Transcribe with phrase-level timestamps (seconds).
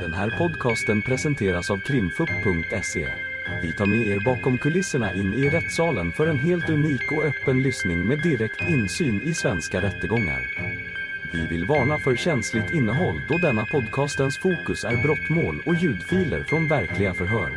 [0.00, 3.08] Den här podcasten presenteras av krimfupp.se.
[3.62, 7.62] Vi tar med er bakom kulisserna in i rättssalen för en helt unik och öppen
[7.62, 10.40] lyssning med direkt insyn i svenska rättegångar.
[11.32, 16.68] Vi vill varna för känsligt innehåll då denna podcastens fokus är brottmål och ljudfiler från
[16.68, 17.50] verkliga förhör.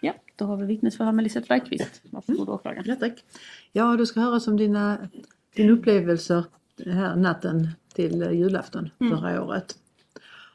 [0.00, 2.02] Ja, då har vi vittnesförhör med Lisette Bergqvist.
[2.10, 2.84] Varsågod åklagaren.
[2.86, 3.24] Ja, tack.
[3.72, 5.08] Ja, du ska höra om dina,
[5.54, 6.44] dina upplevelser
[6.86, 9.18] här natten till eh, julafton Mm.
[9.18, 9.78] förra året.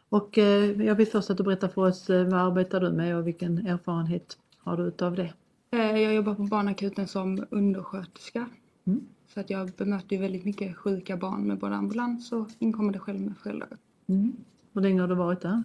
[0.10, 3.18] Och eh, jag vill först att du berättar för oss eh, vad arbetar du med
[3.18, 5.34] och vilken erfarenhet har du utav det?
[5.72, 8.50] Jag jobbar på barnakuten som undersköterska.
[8.86, 9.02] Mm.
[9.34, 13.20] Så att jag bemöter ju väldigt mycket sjuka barn med både ambulans och inkommande själv
[13.20, 13.70] med föräldrar.
[14.08, 14.34] Mm.
[14.74, 15.64] Hur länge har du varit där?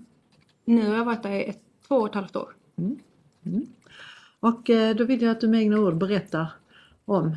[0.65, 2.53] Nu har jag varit där i ett, två och ett halvt år.
[4.41, 6.47] Och eh, då vill jag att du med egna ord berättar
[7.05, 7.37] om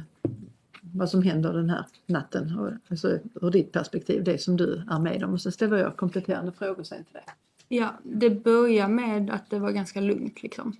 [0.97, 4.99] vad som händer den här natten, och, alltså ur ditt perspektiv, det som du är
[4.99, 5.33] med om.
[5.33, 7.23] Och sen ställer jag kompletterande frågor sen till dig.
[7.67, 10.73] Ja, det börjar med att det var ganska lugnt liksom.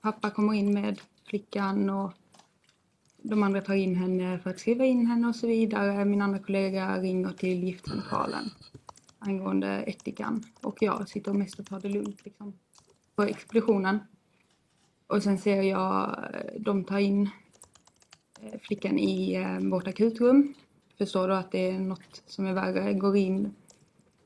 [0.00, 2.12] Pappa kommer in med flickan och
[3.22, 6.04] de andra tar in henne för att skriva in henne och så vidare.
[6.04, 8.50] Min andra kollega ringer till giftcentralen
[9.18, 12.52] angående ättikan och jag sitter mest och tar det lugnt liksom
[13.16, 13.98] på expeditionen.
[15.06, 17.30] Och sen ser jag eh, de tar in
[18.62, 20.54] flickan i eh, vårt akutrum.
[20.98, 22.92] Förstår då att det är något som är värre.
[22.92, 23.54] Går in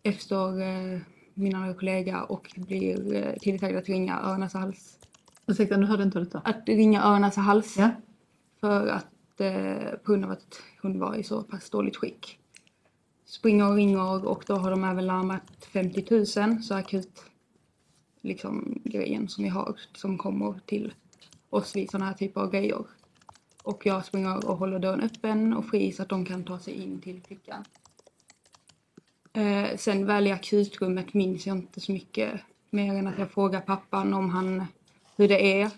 [0.02, 1.00] efter eh,
[1.34, 4.98] min andra kollega och blir eh, tillsagd att ringa öron och hals.
[5.46, 6.38] Ursäkta, nu hörde inte detta.
[6.38, 7.90] Att ringa öron och hals Ja?
[8.60, 12.38] för att eh, på grund av att hon var i så pass dåligt skick.
[13.24, 17.24] Springer och ringer och då har de även larmat 50 000 så akut
[18.20, 20.92] liksom grejen som vi har som kommer till
[21.50, 22.84] oss vid sådana här typer av grejer.
[23.66, 26.74] Och jag springer och håller dörren öppen och fri så att de kan ta sig
[26.74, 27.64] in till flickan.
[29.32, 33.60] Eh, sen väl i akutrummet minns jag inte så mycket mer än att jag frågar
[33.60, 34.66] pappan om han,
[35.16, 35.70] hur det är.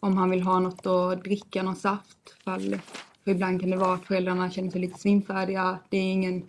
[0.00, 2.36] Om han vill ha något att dricka, någon saft.
[2.44, 2.78] Fall,
[3.24, 5.78] för ibland kan det vara att föräldrarna känner sig lite svimfärdiga.
[5.88, 6.42] Det är ingen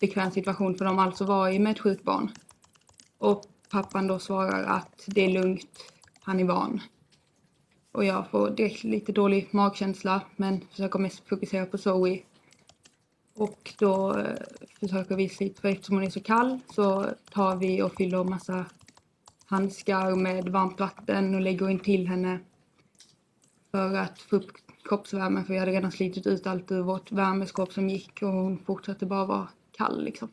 [0.00, 2.30] bekväm situation för dem alls att vara i med ett sjukt barn.
[3.18, 6.80] Och pappan då svarar att det är lugnt, han är van.
[7.92, 12.22] Och jag får direkt lite dålig magkänsla men försöker mest fokusera på Zoe.
[13.34, 14.34] Och då eh,
[14.80, 18.66] försöker vi slita, för eftersom hon är så kall så tar vi och fyller massa
[19.46, 22.38] handskar med varmt vatten och lägger in till henne
[23.70, 24.50] för att få upp
[24.88, 28.58] kroppsvärmen för vi hade redan slitit ut allt ur vårt värmeskåp som gick och hon
[28.58, 30.28] fortsatte bara vara kall liksom.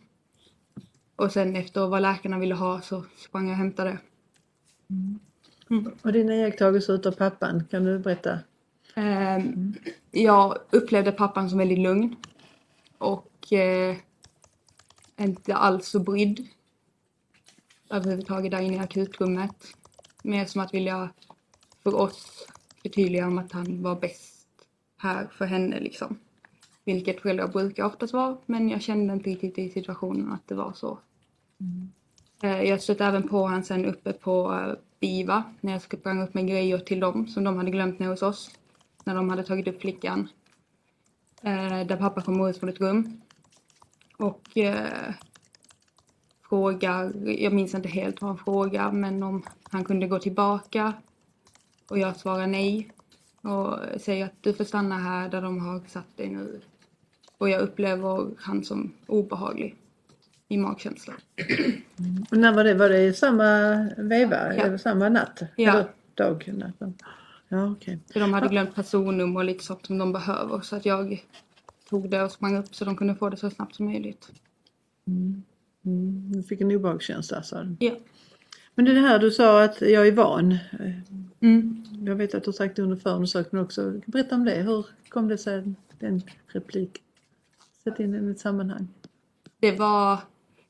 [1.16, 4.00] Och sen efter vad läkarna ville ha så sprang jag och hämtade.
[4.90, 5.20] Mm.
[6.04, 8.40] Och dina iakttagelser utav pappan, kan du berätta?
[8.96, 9.74] Ehm,
[10.12, 12.16] Jag upplevde pappan som väldigt lugn
[12.98, 13.96] och eh,
[15.18, 16.48] inte alls så brydd
[17.90, 19.56] överhuvudtaget där inne i akutrummet.
[20.24, 21.10] Mer som att vilja
[21.84, 22.48] för oss
[22.82, 24.48] förtydliga om att han var bäst
[24.98, 26.20] här för henne liksom.
[26.86, 30.74] Vilket föräldrar brukar oftast vara men jag kände inte riktigt i situationen att det var
[30.74, 31.00] så.
[32.44, 36.34] Eh, Jag stötte även på han sen uppe på eh, BIVA när jag sprang upp
[36.34, 38.52] med grejer till dem som de hade glömt ner hos oss.
[39.04, 40.28] När de hade tagit upp flickan.
[41.42, 43.22] Eh, Där pappa kommer ut från ett rum.
[44.18, 45.14] Och eh,
[46.50, 50.94] frågar, jag minns inte helt vad han frågar, men om han kunde gå tillbaka.
[51.90, 52.92] Och jag svarar nej.
[53.42, 56.62] Och säger att du får stanna här där de har satt dig nu.
[57.38, 59.76] Och jag upplever han som obehaglig
[60.48, 61.16] i magkänslan.
[62.32, 62.74] Och när var det?
[62.74, 64.56] Var det i samma veva?
[64.56, 64.64] Ja.
[64.64, 65.42] Eller samma natt?
[65.56, 65.72] Ja.
[65.72, 66.52] Eller dag?
[66.54, 66.94] Natten?
[67.48, 67.76] Ja.
[68.14, 70.62] För de hade glömt personnummer och lite sånt som de behöver.
[70.62, 71.26] Så att jag
[71.90, 74.32] tog det och sprang upp så de kunde få det så snabbt som möjligt.
[75.08, 75.44] Mm.
[76.32, 77.86] Du fick en obehagskänsla sa du.
[77.86, 77.96] Ja.
[78.76, 80.58] Men det här du sa att jag är van.
[81.40, 81.84] Mm.
[82.06, 84.02] Jag vet att du har sagt det under förundersökningen också.
[84.06, 84.56] Berätta om det.
[84.56, 87.02] Hur kom det sig den replik?
[87.84, 88.88] Sätt in den i ett sammanhang.
[89.60, 90.20] Det var,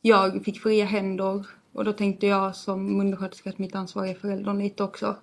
[0.08, 4.60] jag fick fria händer och då tänkte jag som undersköterska att mitt ansvar är föräldern
[4.60, 5.16] lite också.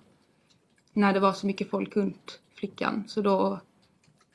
[0.93, 3.03] När det var så mycket folk runt flickan.
[3.07, 3.59] Så då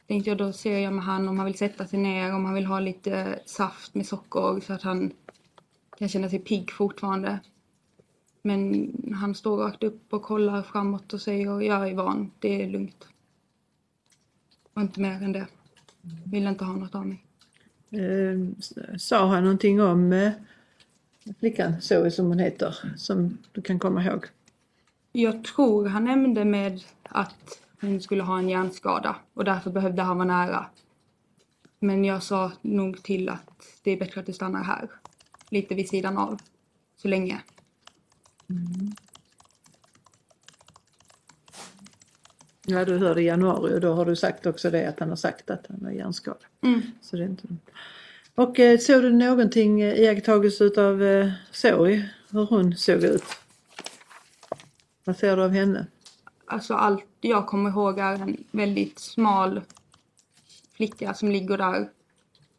[0.07, 2.55] tänkte jag då ser jag med han om han vill sätta sig ner, om han
[2.55, 5.13] vill ha lite saft med socker så att han
[5.99, 7.41] kan känna sig pigg fortfarande.
[8.43, 12.69] Men han står rakt upp och kollar framåt och säger jag är van, det är
[12.69, 13.09] lugnt.
[14.75, 15.47] Och inte mer än det.
[16.25, 17.28] Vill inte ha något av mig.
[17.91, 20.33] Eh, s- sa han någonting om eh,
[21.39, 24.25] flickan Zoe som hon heter som du kan komma ihåg?
[25.13, 30.17] Jag tror han nämnde med att hon skulle ha en hjärnskada och därför behövde han
[30.19, 30.67] vara nära.
[31.81, 34.91] Men jag sa nog till att det är bättre att du stannar här.
[35.51, 36.39] Lite vid sidan av.
[36.97, 37.41] Så länge.
[42.71, 45.17] Ja, du hörde i januari och då har du sagt också det att han har
[45.17, 46.47] sagt att han har hjärnskada.
[46.63, 46.81] Mm.
[47.01, 47.49] Så det är inte...
[48.35, 52.11] Och eh, såg du någonting eh, iakttagelse utav eh, Zoe?
[52.31, 53.25] Hur hon såg ut?
[55.05, 55.87] Vad ser du av henne?
[56.45, 59.61] Alltså allt jag kommer ihåg är en väldigt smal
[60.77, 61.89] flicka som ligger där.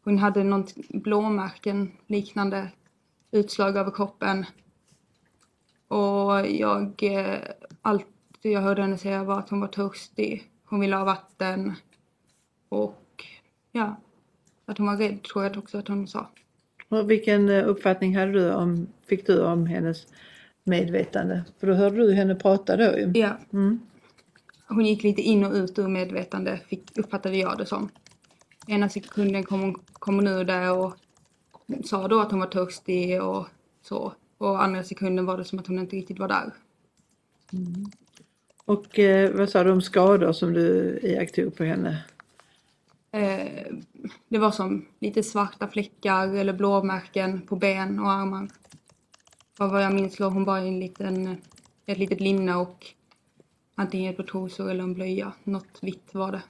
[0.03, 2.67] Hon hade något blåmärken liknande
[3.31, 4.45] utslag över kroppen.
[5.88, 7.39] Och jag, eh,
[8.39, 10.44] allt jag hörde henne säga var att hon var törstig.
[10.65, 11.74] Hon ville ha vatten.
[12.69, 13.25] Och
[13.71, 13.95] ja,
[14.65, 16.30] att hon var rädd tror jag också att hon sa.
[16.89, 20.07] Och vilken eh, uppfattning hade du om, fick du om hennes
[20.63, 21.45] medvetande?
[21.59, 23.12] För då hörde du henne prata då ju.
[23.15, 23.80] Ja, Mm.
[24.68, 27.89] hon gick lite in och ut ur medvetande, fick, uppfattade jag det som.
[28.68, 30.95] Ena sekunden kom hon, kom hon ur det och
[31.86, 33.47] sa då att hon var törstig och
[33.81, 34.13] så.
[34.38, 36.53] Och andra sekunden var det som att hon inte riktigt var där.
[38.69, 42.04] Och eh, vad sa du om skador som du iakttog på henne?
[43.12, 43.74] Eh,
[44.27, 48.48] det var som lite svarta fläckar eller blåmärken på ben och armar.
[49.60, 51.38] Och vad jag minns låg hon bara i en liten,
[51.86, 52.86] ett litet linne och
[53.75, 55.33] antingen ett par trosor eller en blöja.
[55.44, 56.42] Något vitt var det.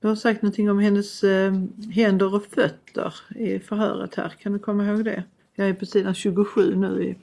[0.00, 1.54] Du har sagt någonting om hennes eh,
[1.92, 4.28] händer och fötter i förhöret här.
[4.28, 5.24] Kan du komma ihåg det?
[5.54, 7.16] Jag är på sidan 27 nu i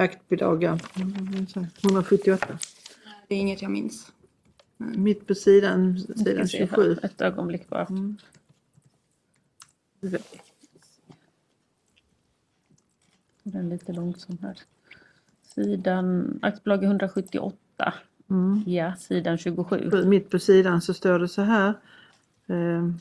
[0.00, 0.78] aktbilaga
[1.82, 2.58] 178.
[3.28, 4.12] Det är inget jag minns.
[4.76, 6.66] Mitt på sidan, sidan se här.
[6.66, 6.98] 27.
[7.02, 7.86] Ett ögonblick bara.
[13.42, 14.58] Den är lite långsam här.
[15.42, 17.94] Sidan, aktiebolag 178.
[18.30, 18.62] Mm.
[18.66, 20.04] Ja, sidan 27.
[20.04, 21.74] Mitt på sidan så står det så här.
[22.46, 22.96] Eh, mm.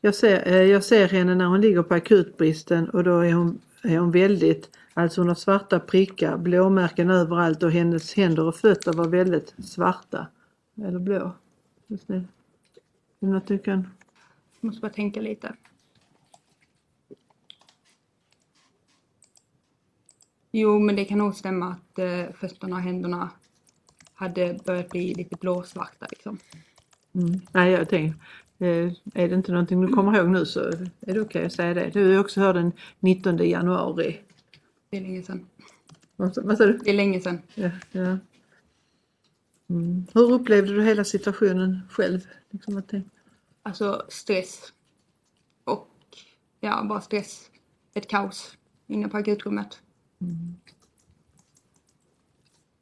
[0.00, 3.60] Jag ser, eh, jag ser henne när hon ligger på akutbristen och då är hon,
[3.82, 8.92] är hon väldigt, alltså hon har svarta prickar, blåmärken överallt och hennes händer och fötter
[8.92, 10.26] var väldigt svarta.
[10.82, 11.32] Eller blå.
[11.86, 12.14] Just det.
[12.14, 12.24] Är
[13.20, 13.88] det något du kan?
[14.60, 15.54] Jag måste bara tänka lite.
[20.50, 23.30] Jo, men det kan nog stämma att eh, fötterna och händerna
[24.14, 26.38] hade börjat bli lite blåsvarta liksom.
[27.14, 27.40] Mm.
[27.52, 28.20] Nej, jag tänker,
[28.58, 30.60] är det inte någonting du kommer ihåg nu så
[31.00, 31.90] är det okej att säga det.
[31.90, 34.20] Du är också hörde den 19 januari.
[34.90, 35.46] Det är länge sedan.
[36.16, 36.78] Vad sa- du?
[36.84, 37.38] Det är länge sedan.
[37.54, 38.18] Ja, ja.
[39.68, 40.06] Mm.
[40.14, 42.26] Hur upplevde du hela situationen själv?
[42.50, 42.82] Liksom
[43.62, 44.72] Alltså stress.
[45.64, 45.88] Och
[46.60, 47.50] ja, bara stress.
[47.94, 48.56] Ett kaos
[48.86, 49.80] inne på akutrummet.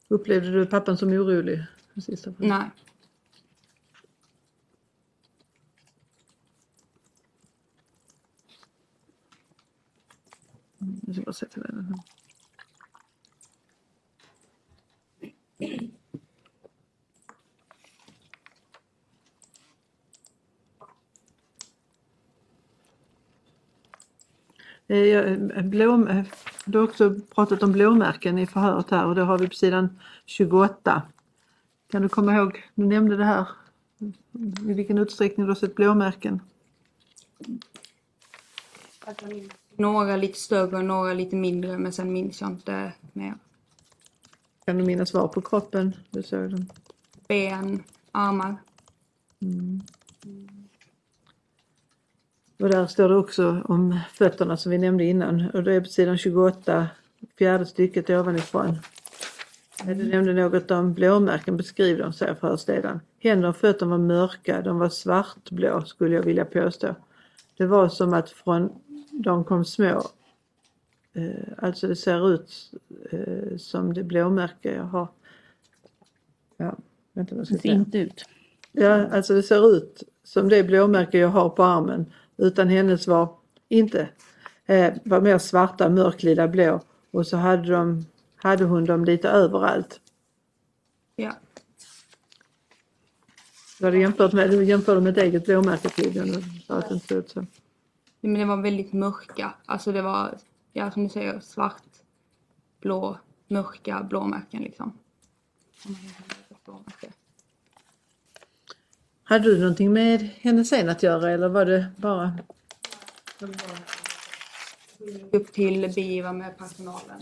[0.07, 1.63] upplevde du pappan som orolig?
[2.37, 2.69] Nej.
[11.05, 11.99] Jag ska bara sätta den här.
[25.63, 26.25] Blom, eh,
[26.65, 29.99] du har också pratat om blåmärken i förhöret här och det har vi på sidan
[30.25, 31.01] 28.
[31.91, 33.47] Kan du komma ihåg, du nämnde det här,
[34.69, 36.41] i vilken utsträckning du har sett blåmärken?
[39.75, 43.35] Några lite större och några lite mindre men sen minns jag inte mer.
[44.65, 46.65] Kan du minnas var på kroppen du såg dem?
[47.27, 48.55] Ben, armar.
[52.59, 55.87] Och där står det också om fötterna som vi nämnde innan och det är på
[55.87, 56.87] sidan 28,
[57.37, 58.77] fjärde stycket ovanifrån.
[59.83, 62.99] Du nämnde något om blåmärken, beskriv dem, säger förhörsledaren.
[63.19, 66.95] Händer och fötter var mörka, de var svartblå skulle jag vilja påstå.
[67.57, 68.69] Det var som att från
[69.23, 70.01] de kom små,
[71.13, 72.71] eh, alltså det ser ut
[73.11, 75.07] eh, som det blåmärke jag har.
[76.57, 76.75] Ja,
[77.13, 78.25] vänta vad ska Det ser inte ut.
[78.71, 82.05] Ja, alltså det ser ut som det blåmärke jag har på armen.
[82.37, 83.29] Utan hennes var
[83.69, 84.09] inte,
[84.65, 86.81] eh, var mer svarta, mörklila blå.
[87.11, 88.05] Och så hade, de,
[88.35, 89.99] hade hon dem lite överallt.
[91.15, 91.35] Ja.
[93.79, 96.93] Du hade jämfört med, du jämförde med ett eget blåmärke tydligen och sa att det
[96.93, 97.45] inte såg ut så.
[98.27, 99.53] Men det var väldigt mörka.
[99.65, 100.37] Alltså det var,
[100.73, 101.83] ja som du säger, svart,
[102.81, 103.17] blå,
[103.47, 104.93] mörka blåmärken liksom.
[109.23, 112.37] Hade du någonting med henne sen att göra eller var det bara?
[115.31, 117.21] Upp till BIVA med personalen.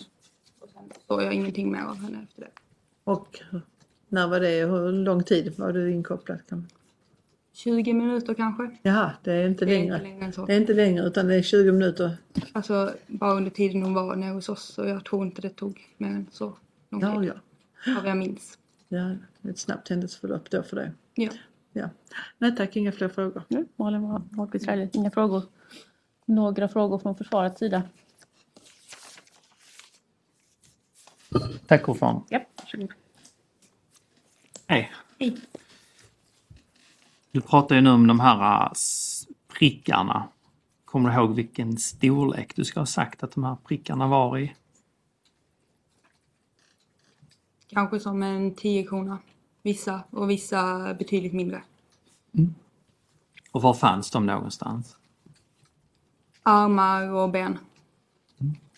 [0.60, 2.52] Och sen såg jag ingenting mer av henne efter det.
[3.04, 3.42] Och
[4.08, 4.66] när var det?
[4.66, 6.40] Hur lång tid var du inkopplad?
[6.50, 6.70] Kan man-
[7.54, 8.78] 20 minuter kanske.
[8.82, 9.96] Jaha, det är inte Det är längre.
[9.96, 10.46] inte längre än så.
[10.46, 12.18] Det är inte längre utan det är 20 minuter.
[12.54, 15.82] Alltså bara under tiden hon var nere hos oss så jag tror inte det tog
[15.98, 16.58] mer än så
[16.90, 17.32] lång Ja, tid.
[17.86, 18.00] ja.
[18.00, 18.58] Av jag minns.
[18.88, 19.16] ja.
[19.42, 20.92] det är Ett snabbt händelseförlopp då för dig.
[21.14, 21.30] Ja.
[21.74, 21.90] Ja.
[22.38, 23.44] Nej tack, inga fler frågor.
[23.48, 24.22] Nu, Malin var
[24.68, 24.90] Rally.
[24.94, 25.44] Inga frågor.
[26.26, 27.84] Några frågor från försvarets sida?
[31.68, 32.22] Tack ordförande.
[32.30, 32.92] Ja, varsågod.
[34.68, 34.92] Hej.
[35.20, 35.38] Hej.
[37.34, 38.72] Du pratar ju nu om de här äh,
[39.48, 40.28] prickarna.
[40.86, 44.56] Kommer du ihåg vilken storlek du ska ha sagt att de här prickarna var i?
[47.68, 49.18] Kanske som en 10 krona.
[49.62, 51.64] Vissa och vissa betydligt mindre.
[53.52, 54.98] Och var fanns de någonstans?
[56.44, 57.58] Armar och ben.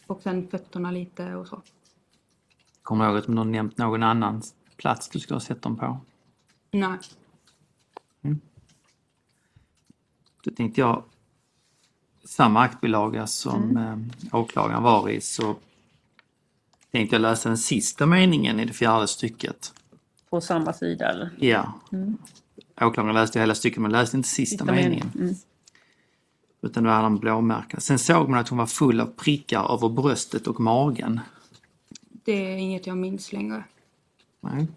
[0.08, 1.62] Och sen fötterna lite och så.
[2.82, 4.42] Kommer du ihåg att har nämnt någon annan
[4.78, 6.00] plats du ska ha sett dem på?
[6.72, 7.00] Nej.
[10.44, 11.04] Då tänkte jag,
[12.24, 15.56] samma aktbilaga som eh, åklagaren var i så
[16.92, 19.74] tänkte jag läsa den sista meningen i det fjärde stycket.
[20.30, 21.30] På samma sida eller?
[21.40, 21.74] Ja.
[22.82, 25.12] Åklagaren läste hela stycket men läste inte sista, Sista meningen.
[25.14, 25.30] meningen.
[25.30, 25.36] Mm.
[26.62, 27.82] Utan då hade han blåmärken.
[27.82, 31.20] Sen såg man att hon var full av prickar över bröstet och magen.
[32.24, 33.64] Det är inget jag minns längre.
[34.42, 34.68] Nej.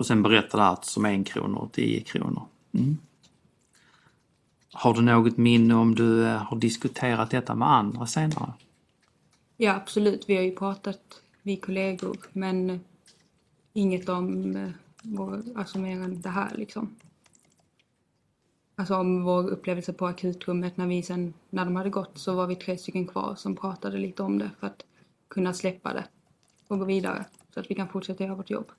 [0.00, 2.46] Och sen berättade allt som en krona och 10 kronor.
[2.72, 2.98] Mm.
[4.72, 8.52] Har du något minne om du eh, har diskuterat detta med andra senare?
[9.56, 11.00] Ja absolut, vi har ju pratat,
[11.42, 12.16] vi kollegor.
[12.32, 12.80] Men
[13.72, 14.70] inget om eh,
[15.02, 16.96] vår, alltså mer än det här liksom.
[18.76, 22.46] Alltså om vår upplevelse på akutrummet när vi sen, när de hade gått så var
[22.46, 24.84] vi tre stycken kvar som pratade lite om det för att
[25.28, 26.04] kunna släppa det
[26.68, 28.72] och gå vidare så att vi kan fortsätta göra vårt jobb.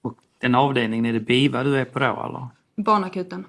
[0.00, 2.46] Och den avdelningen, är det BIVA du är på då eller?
[2.76, 3.44] Barnakuten.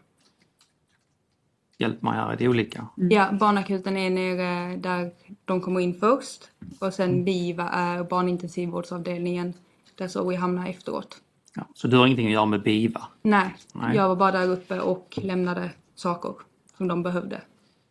[1.77, 2.88] Hjälp mig här, är det olika?
[2.96, 5.12] Ja, barnakuten är nere där
[5.46, 9.53] de kommer in först och sen BIVA är barnintensivvårdsavdelningen
[9.96, 11.22] där Zoe hamnar efteråt.
[11.55, 11.63] Ja.
[11.74, 13.01] Så du har ingenting att göra med BIVA?
[13.22, 13.96] Nej, Nej.
[13.96, 16.34] jag var bara där uppe och lämnade saker
[16.77, 17.41] som de behövde.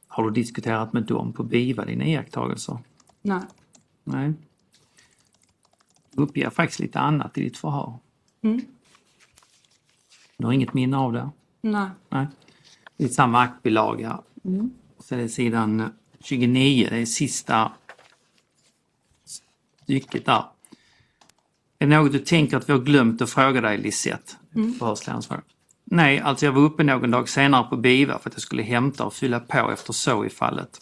[0.09, 2.79] Har du diskuterat med dem på BIVA dina iakttagelser?
[3.23, 3.43] Nej.
[4.05, 4.33] Nej.
[6.11, 7.95] Du uppger faktiskt lite annat i ditt förhör.
[8.43, 8.61] Mm.
[10.39, 11.31] Du har inget minne av det?
[11.61, 11.89] Nej.
[12.09, 12.27] Nej.
[12.97, 14.21] Det är samma aktbilaga.
[14.99, 17.73] Så det är sidan 29, det är sista
[19.83, 20.45] stycket där.
[21.79, 24.33] Är det något du tänker att vi har glömt att fråga dig Lisette?
[24.79, 25.43] Fråga.
[25.85, 29.05] Nej, alltså jag var uppe någon dag senare på BIVA för att jag skulle hämta
[29.05, 30.81] och fylla på efter så i fallet.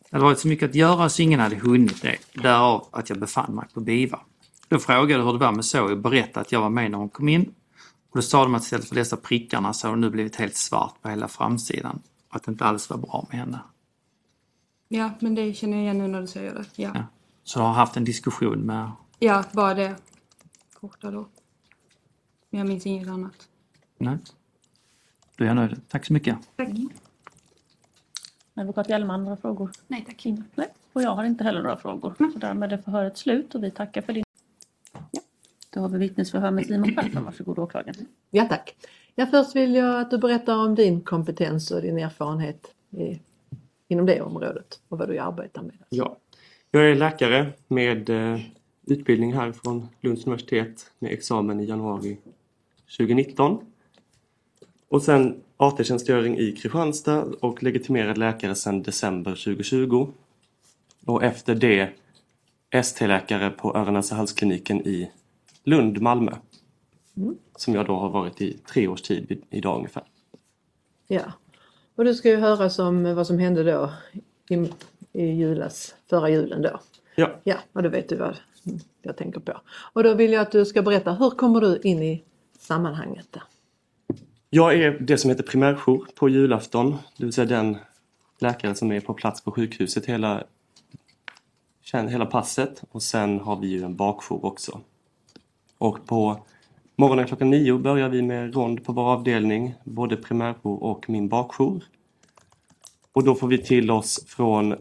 [0.00, 3.18] Det hade varit så mycket att göra så ingen hade hunnit det, därav att jag
[3.18, 4.20] befann mig på BIVA.
[4.68, 6.98] Då frågade jag hur det var med Zoe och berättade att jag var med när
[6.98, 7.54] hon kom in.
[8.10, 10.56] Och då sa de att istället för dessa prickarna så har det nu blivit helt
[10.56, 12.02] svart på hela framsidan.
[12.28, 13.60] Att det inte alls var bra med henne.
[14.88, 16.64] Ja, men det känner jag igen nu när du säger det.
[16.74, 17.04] Ja, Ja.
[17.44, 18.90] Så du har haft en diskussion med...
[19.18, 19.96] ja bara det.
[20.80, 21.28] Korta då.
[22.50, 23.48] Men jag minns inget annat.
[23.98, 24.18] Nej.
[25.36, 25.80] Då är jag nöjd.
[25.88, 26.38] Tack så mycket.
[26.56, 26.68] Tack.
[28.54, 29.70] Advokat Hjelm, några frågor?
[29.86, 30.24] Nej tack.
[30.54, 32.14] Nej, och jag har inte heller några frågor.
[32.32, 34.24] Så därmed är förhöret slut och vi tackar för din...
[35.78, 37.24] Då har vi vittnesförhör med Simon Persson.
[37.24, 38.06] Varsågod åklagaren.
[38.30, 38.74] Ja tack.
[39.14, 43.20] Ja, först vill jag att du berättar om din kompetens och din erfarenhet i,
[43.88, 45.74] inom det området och vad du arbetar med.
[45.88, 46.16] Ja,
[46.70, 48.40] jag är läkare med eh,
[48.86, 52.18] utbildning här från Lunds universitet med examen i januari
[52.98, 53.58] 2019.
[54.88, 60.08] Och sen AT-tjänstgöring i Kristianstad och legitimerad läkare sedan december 2020.
[61.06, 61.90] Och efter det
[62.70, 65.10] ST-läkare på öron halskliniken i
[65.68, 66.32] Lund, Malmö.
[67.56, 70.02] Som jag då har varit i tre års tid idag ungefär.
[71.06, 71.32] Ja.
[71.96, 73.92] Och du ska ju höras om vad som hände då
[74.48, 74.54] i,
[75.12, 76.80] i julas, förra julen då.
[77.14, 78.36] Ja, Ja, och då vet du vad
[79.02, 79.60] jag tänker på.
[79.92, 82.24] Och då vill jag att du ska berätta, hur kommer du in i
[82.58, 83.42] sammanhanget där?
[84.50, 87.76] Jag är det som heter primärjour på julafton, det vill säga den
[88.38, 90.44] läkare som är på plats på sjukhuset hela,
[91.92, 94.80] hela passet och sen har vi ju en bakjour också.
[95.78, 96.46] Och på
[96.96, 101.84] morgonen klockan nio börjar vi med rond på vår avdelning, både primärjour och min bakjour.
[103.12, 104.76] Och då får vi till oss från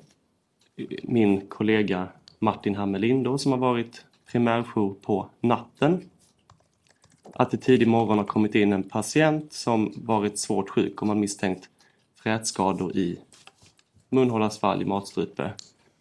[1.03, 2.07] min kollega
[2.39, 6.01] Martin Hammelin då, som har varit primärjour på natten.
[7.33, 11.19] Att det tidig morgon har kommit in en patient som varit svårt sjuk och man
[11.19, 11.69] misstänkt
[12.15, 13.19] frätskador i
[14.09, 15.53] munhålasvalg, matstrupe.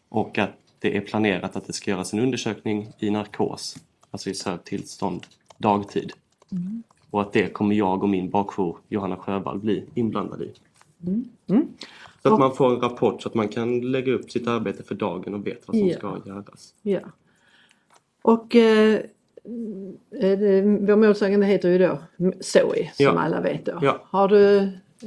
[0.08, 3.76] Och att det är planerat att det ska göras en undersökning i narkos,
[4.16, 5.26] alltså i sövt tillstånd
[5.58, 6.12] dagtid.
[7.10, 10.52] Och att det kommer jag och min bakjour Johanna Sjöwall bli inblandade i.
[12.22, 14.94] Så att man får en rapport så att man kan lägga upp sitt arbete för
[14.94, 15.96] dagen och vet vad som Ja.
[15.98, 16.74] ska göras.
[16.82, 17.00] Ja.
[18.22, 19.00] Och eh,
[20.10, 21.98] det, vår målsägande heter ju då
[22.40, 23.10] Zoe som Ja.
[23.10, 23.78] alla vet då.
[23.82, 24.00] Ja.
[24.04, 24.58] Har du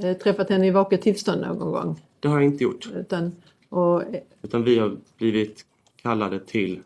[0.03, 2.01] eh, träffat henne i vaket tillstånd någon gång?
[2.19, 2.89] Det har jag inte gjort.
[2.95, 3.31] Utan,
[3.69, 4.03] och,
[4.41, 5.65] Utan vi har blivit
[6.01, 6.79] kallade till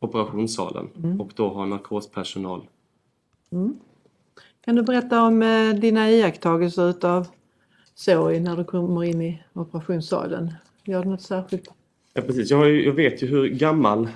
[0.00, 1.20] operationssalen Mm.
[1.20, 2.66] och då har narkospersonal.
[4.60, 7.26] kan du berätta om eh, dina iakttagelser utav
[7.94, 10.52] Zoe när du kommer in i operationssalen?
[10.84, 11.68] Gör du något särskilt?
[12.14, 12.50] Ja, precis.
[12.50, 14.08] Jag, ju, jag vet ju hur gammal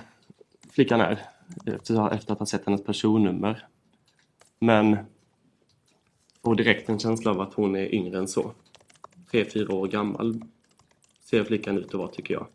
[0.71, 1.21] flickan är
[1.65, 3.67] efter, efter att ha sett hennes personnummer.
[4.59, 4.97] Men
[6.43, 8.51] får direkt en känsla av att hon är yngre än så.
[9.31, 10.41] Tre, fyra år gammal
[11.23, 12.47] ser flickan ut att vara tycker jag.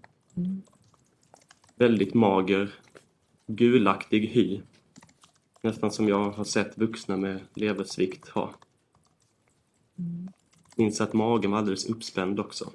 [1.76, 2.74] Väldigt mager,
[3.48, 4.60] gulaktig hy.
[5.60, 8.54] Nästan som jag har sett vuxna med leversvikt ha.
[10.76, 12.72] Minns att magen var alldeles uppspänd också.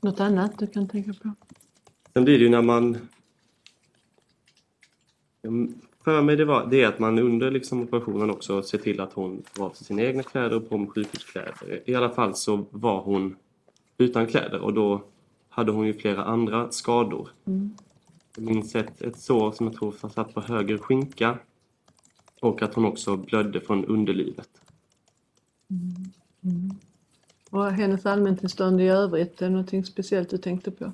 [0.00, 1.32] Något annat du kan tänka på?
[2.12, 2.98] Sen blir det ju när man...
[6.04, 9.12] För mig det, var, det är att man under liksom operationen också ser till att
[9.12, 11.82] hon av sig sina egna kläder och på med sjukhuskläder.
[11.86, 13.36] I alla fall så var hon
[13.98, 15.04] utan kläder och då
[15.56, 17.28] hade hon ju flera andra skador.
[18.36, 21.38] Jag minns ett, ett sår som jag tror satt på höger skinka
[22.40, 24.48] och att hon också blödde från underlivet.
[27.50, 30.92] Och hennes allmäntillstånd i övrigt, är det någonting speciellt du tänkte på?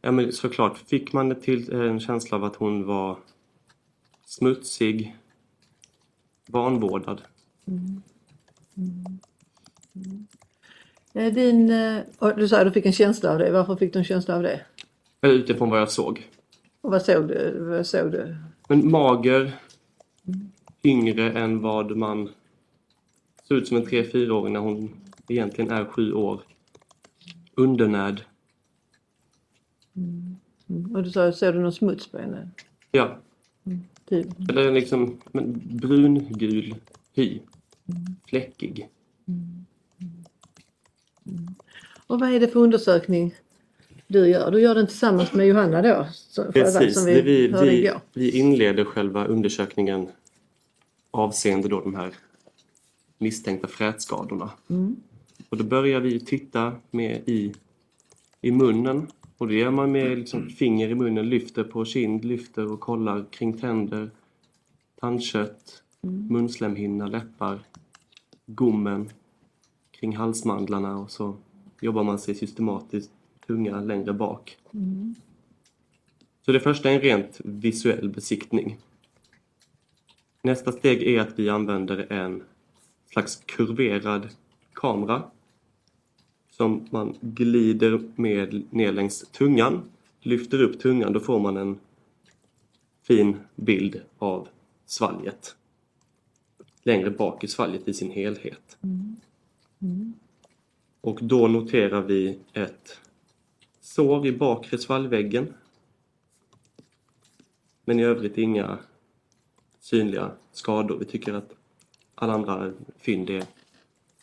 [0.00, 3.18] Ja men såklart fick man det till en känsla av att hon var
[4.24, 5.16] smutsig,
[6.48, 7.22] vanvårdad.
[11.12, 12.02] Eh, Din, eh,
[12.36, 13.50] du sa att du fick en känsla av det.
[13.52, 14.60] Varför fick du en känsla av det?
[15.20, 16.30] Eller utifrån vad jag såg.
[16.80, 17.58] Och vad såg du?
[17.60, 18.36] Vad såg du?
[18.68, 19.52] Men mager,
[20.82, 22.28] yngre än vad man
[23.48, 24.90] såg ut som en 3-4-åring när hon
[25.28, 26.42] egentligen är 7 år.
[27.54, 28.24] Undernärd.
[30.94, 32.48] Och du sa, såg du någon smuts på henne?
[32.90, 33.18] Ja,
[34.08, 34.26] Typ.
[34.50, 35.20] eller liksom
[35.64, 36.74] brungul
[37.14, 37.40] hy.
[38.28, 38.88] Fläckig.
[42.06, 43.34] Och vad är det för undersökning
[44.06, 44.50] du gör?
[44.50, 46.06] Du gör den tillsammans med Johanna då?
[46.52, 50.08] Precis, som vi, vi, vi, vi, inleder själva undersökningen
[51.10, 52.14] avseende då de här
[53.18, 54.50] misstänkta frätskadorna.
[55.48, 57.54] Och då börjar vi titta med i,
[58.40, 59.06] i munnen
[59.38, 63.24] och det gör man med liksom finger i munnen, lyfter på kind, lyfter och kollar
[63.30, 64.10] kring tänder,
[65.00, 65.82] tandkött,
[66.30, 67.58] munslemhinna, läppar,
[68.46, 69.10] gommen,
[70.00, 71.36] kring halsmandlarna och så
[71.80, 73.10] jobbar man sig systematiskt
[73.46, 74.58] tunga längre bak.
[76.44, 78.78] Så det första är en rent visuell besiktning.
[80.42, 82.42] Nästa steg är att vi använder en
[83.10, 84.28] slags kurverad
[84.72, 85.22] kamera
[86.50, 89.82] som man glider med ner längs tungan,
[90.20, 91.78] lyfter upp tungan, då får man en
[93.02, 94.48] fin bild av
[94.86, 95.56] svalget.
[96.82, 98.78] Längre bak i svalget i sin helhet.
[101.00, 103.00] Och då noterar vi ett
[103.80, 105.54] sår i bakre svalgväggen.
[107.84, 108.78] Men i övrigt inga
[109.80, 110.98] synliga skador.
[110.98, 111.52] Vi tycker att
[112.14, 113.44] alla andra fynd är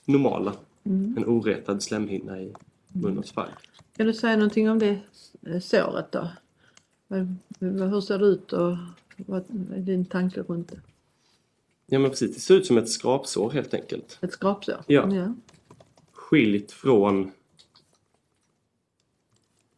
[0.06, 0.54] normala.
[0.84, 2.54] En oretad slemhinna i
[2.88, 3.52] mun och svalg.
[3.98, 5.00] Kan du säga någonting om det
[5.62, 6.30] såret då?
[7.60, 8.78] Hur ser det ut och
[9.18, 10.80] vad är din tanke runt det?
[11.86, 14.20] Ja men precis, det ser ut som ett skrapsår helt enkelt.
[14.22, 14.84] Ett skrapsår?
[14.88, 15.16] Ja.
[15.16, 15.36] ja.
[16.12, 17.32] Skilt från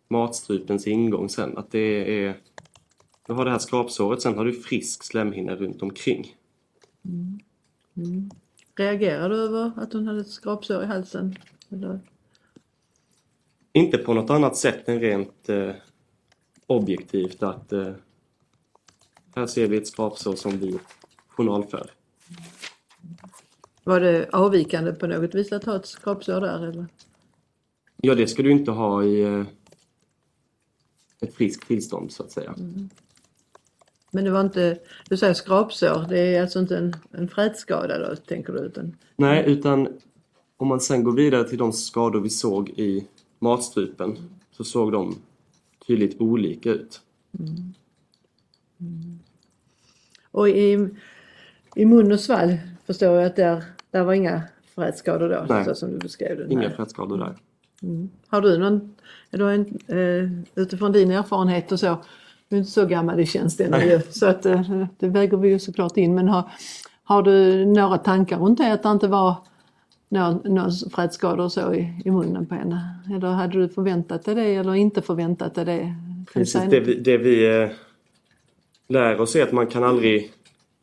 [0.07, 1.57] matstrupens ingång sen.
[1.57, 2.37] Att det är...
[3.27, 6.35] Du har det här skrapsåret, sen har du frisk slemhinna runt omkring.
[8.75, 11.35] Reagerar du över att hon hade ett skrapsår i halsen?
[11.69, 11.99] Eller?
[13.73, 15.71] Inte på något annat sätt än rent eh,
[16.67, 17.93] objektivt att eh,
[19.35, 20.79] här ser vi ett skrapsår som vi
[21.35, 21.91] journalför.
[23.83, 26.85] Var det avvikande på något vis att ha ett skrapsår där eller?
[27.97, 29.45] Ja, det ska du inte ha i eh,
[31.21, 32.55] ett friskt tillstånd så att säga.
[34.11, 38.15] Men det var inte, du säger skrapsår, det är alltså inte en, en frätskada då
[38.15, 38.59] tänker du?
[38.59, 39.87] Utan, Nej, utan
[40.57, 43.07] om man sen går vidare till de skador vi såg i
[43.39, 44.17] matstrupen
[44.51, 45.15] så såg de
[45.87, 47.01] tydligt olika ut.
[50.31, 50.89] och i,
[51.75, 54.41] i mun och svalg förstår jag att där, där var inga
[54.75, 55.65] frätskador då Nej.
[55.65, 56.53] så som du beskrev det?
[56.53, 57.35] Inga frätskador där.
[58.27, 58.95] Har du någon,
[59.29, 61.97] då en, eh, utifrån din erfarenhet och så,
[62.49, 65.59] du är inte så gammal i tjänsten ju, så att eh, det väger vi ju
[65.59, 66.51] såklart in, men har,
[67.03, 69.35] har du några tankar runt det, att det inte var
[70.09, 72.99] några, några frätskador så i, i munnen på henne?
[73.15, 75.95] Eller hade du förväntat dig det eller inte förväntat dig det?
[76.33, 77.69] Precis, det vi, det vi eh,
[78.87, 80.31] lär oss är att man kan aldrig,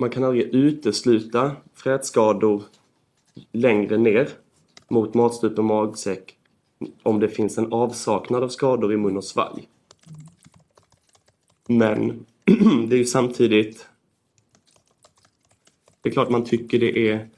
[0.03, 2.63] man kan aldrig utesluta frätskador
[3.53, 4.29] längre ner
[4.89, 6.37] mot matstrupe och magsäck
[7.03, 9.69] om det finns en avsaknad av skador i mun och svalg.
[11.69, 12.27] Men
[12.89, 13.87] det är ju samtidigt
[16.01, 17.29] det är klart man tycker det är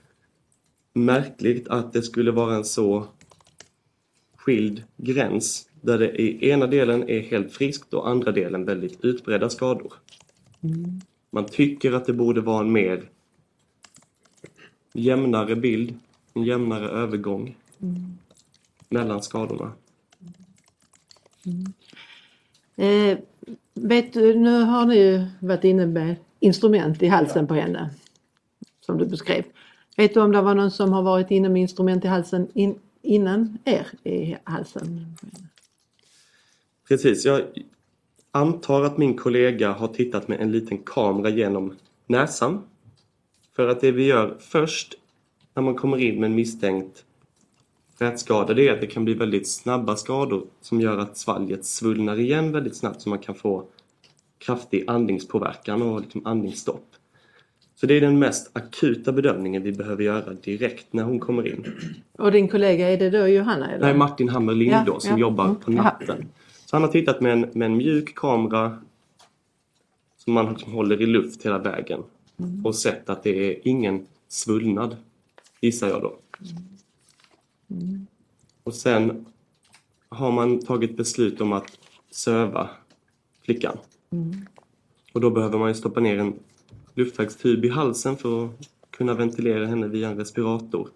[0.93, 3.07] märkligt att det skulle vara en så
[4.37, 9.51] skild gräns där det i ena delen är helt friskt och andra delen väldigt utbredda
[9.51, 9.93] skador.
[10.63, 11.01] Mm.
[11.35, 13.09] Man tycker att det borde vara en mer
[14.93, 15.99] jämnare bild,
[16.35, 17.57] en jämnare övergång
[18.89, 19.73] mellan skadorna.
[22.77, 23.19] Eh,
[23.75, 27.91] vet du, nu har ni ju varit inne med instrument i halsen på henne.
[28.81, 29.45] Som du beskrev.
[29.97, 32.79] Vet du om det var någon som har varit inne med instrument i halsen in,
[33.03, 35.17] innan er i halsen?
[36.89, 37.43] Precis, jag
[38.35, 41.75] antar att min kollega har tittat med en liten kamera genom
[42.07, 42.63] näsan.
[43.57, 44.95] För att det vi gör först
[45.55, 47.05] när man kommer in med en misstänkt
[47.99, 52.21] frätskada det är att det kan bli väldigt snabba skador som gör att svalget svullnar
[52.21, 53.65] igen väldigt snabbt så man kan få
[54.39, 56.87] kraftig andningspåverkan och liksom andningsstopp.
[57.75, 61.67] Så det är den mest akuta bedömningen vi behöver göra direkt när hon kommer in.
[62.19, 63.71] Och din kollega, är det då Johanna?
[63.71, 63.87] Eller?
[63.87, 65.19] Nej, Martin Hammerlind Ja, då som ja.
[65.19, 65.57] jobbar Mm.
[65.57, 66.29] på natten.
[66.75, 68.79] Så han har tittat med en, med en mjuk kamera
[70.17, 72.03] som man liksom håller i luft hela vägen
[72.37, 72.67] Mm.
[72.67, 74.97] och sett att det är ingen svullnad,
[75.61, 76.17] gissar jag då.
[77.71, 78.07] Mm.
[78.63, 79.27] Och sen
[80.09, 81.79] har man tagit beslut om att
[82.11, 82.71] söva
[83.43, 83.77] flickan.
[84.11, 84.47] Mm.
[85.13, 86.35] Och då behöver man ju stoppa ner en
[86.95, 88.51] luftvägstub i halsen för att
[88.91, 90.89] kunna ventilera henne via en respirator.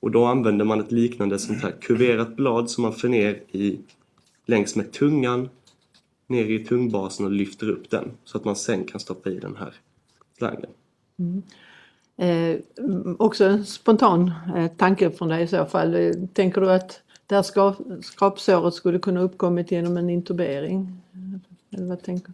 [0.00, 3.78] Och då använder man ett liknande sånt här kuverat blad som man för ner i,
[4.50, 5.48] längs med tungan
[6.26, 9.56] ner i tungbasen och lyfter upp den så att man sen kan stoppa i den
[9.56, 9.74] här
[10.38, 10.70] slangen.
[12.16, 12.56] Eh,
[13.18, 15.94] också en spontan eh, tanke från dig i så fall.
[15.94, 21.00] Eh, Tänker du att det här ska- skrapsåret skulle kunna uppkommit genom en intubering?
[21.76, 22.32] Eller vad tänker du?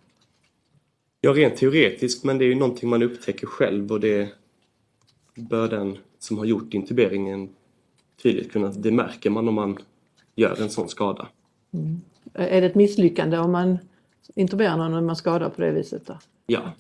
[1.21, 4.29] Ja, rent teoretiskt, men det är ju någonting man upptäcker själv och det
[5.35, 7.49] bör den som har gjort intuberingen
[8.23, 8.69] tydligt kunna...
[8.69, 9.79] Det märker man om man
[10.37, 11.29] gör en sån skada.
[12.35, 13.79] Eh, Är det ett misslyckande om man
[14.35, 16.07] intuberar någon och man skadar på det viset?
[16.07, 16.73] Då, Ja,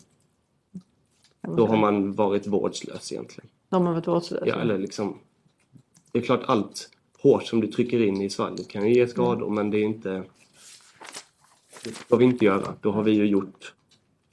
[1.41, 3.51] då har man varit vårdslös egentligen.
[3.69, 4.43] Då har man varit vårdslös?
[4.47, 5.19] Ja, eller liksom...
[6.13, 6.91] Det är klart allt
[7.23, 10.25] hårt som du trycker in i svalget kan ju ge skador, men det är inte...
[11.85, 12.75] Det ska vi inte göra.
[12.81, 13.75] Då har vi ju gjort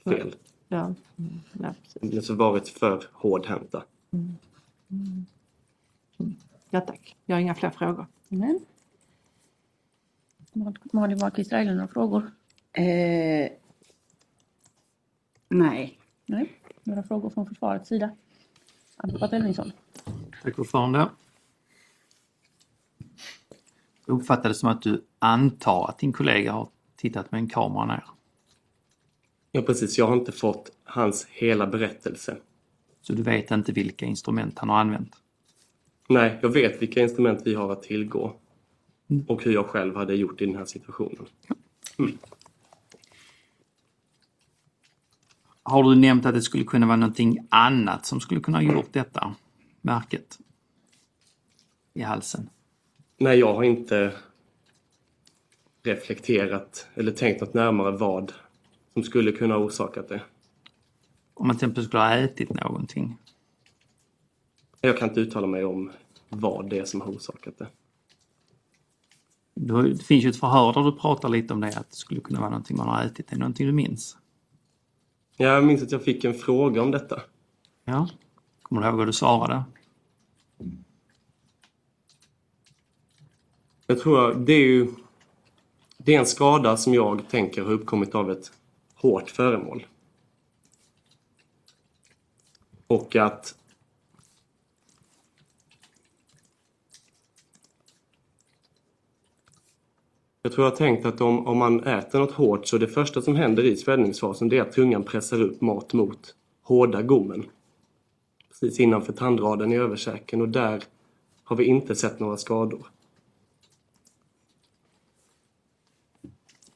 [0.04, 0.34] fel.
[0.68, 2.16] Ja, mm, ja, precis.
[2.16, 3.82] Alltså varit för hårdhänta.
[6.70, 7.16] ja tack.
[7.26, 8.06] Jag har inga fler frågor.
[8.28, 8.58] Nej.
[10.92, 12.30] Malin Wahlqvist Reilen några frågor?
[12.72, 13.50] Eh,
[15.48, 15.98] nej.
[16.26, 16.52] Nej.
[16.84, 18.10] Några frågor från försvarets sida?
[18.96, 19.72] Advokat Elvingsson?
[20.42, 21.08] Tack ordförande.
[24.06, 27.86] Jag uppfattar det som att du antar att din kollega har tittat med en kamera
[27.86, 28.04] ner.
[29.52, 29.98] Ja, precis.
[29.98, 32.36] Jag har inte fått hans hela berättelse.
[33.00, 35.16] Så du vet inte vilka instrument han har använt.
[36.08, 38.36] Nej, jag vet vilka instrument vi har att tillgå.
[39.26, 41.26] Och hur jag själv hade gjort i den här situationen.
[45.62, 48.92] Har du nämnt att det skulle kunna vara någonting annat som skulle kunna ha gjort
[48.92, 49.34] detta
[49.80, 50.38] märket
[51.94, 52.50] i halsen?
[53.18, 54.14] Nej, jag har inte
[55.82, 58.32] reflekterat eller tänkt något närmare vad
[58.92, 60.22] som skulle kunna ha orsakat det.
[61.34, 63.18] Om man till exempel skulle ha ätit någonting.
[64.80, 65.92] Jag kan inte uttala mig om
[66.28, 67.66] vad det är som har orsakat det.
[69.54, 72.20] Du Det finns ju ett förhör där du pratar lite om det, att det skulle
[72.20, 73.30] kunna vara någonting man har ätit.
[73.30, 74.16] Är det någonting du minns?
[75.36, 77.22] Jag minns att jag fick en fråga om detta.
[77.84, 78.08] Ja.
[78.62, 79.64] Kommer du ihåg vad du svarade?
[83.86, 84.94] Jag tror det är ju
[85.96, 88.52] det är en skada som jag tänker har uppkommit av ett
[88.94, 89.86] hårt föremål.
[92.86, 93.54] Och att
[100.46, 103.22] Jag tror jag har tänkt att om, om man äter något hårt så det första
[103.22, 107.46] som händer i svällningsfasen det är att tungan pressar upp mat mot hårda gommen.
[108.48, 110.82] Precis innanför tandraden i överkäken och där
[111.44, 112.86] har vi inte sett några skador.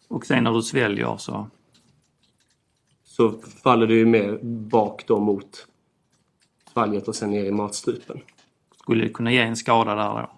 [0.09, 1.50] Och sen när du sväljer så...
[3.04, 5.66] Så faller det ju mer bak då mot
[6.72, 8.20] svalget och sen ner i matstrupen.
[8.76, 10.38] Skulle det kunna ge en skada där då?